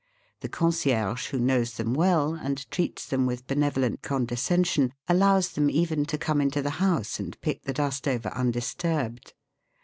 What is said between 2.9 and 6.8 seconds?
them with benevolent condescension, allows them even to come into the